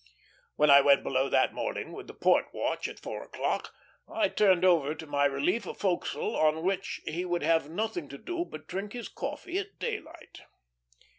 [0.55, 3.71] When I went below that morning with the port watch, at four o'clock,
[4.11, 8.17] I turned over to my relief a forecastle on which he would have nothing to
[8.17, 10.41] do but drink his coffee at daylight.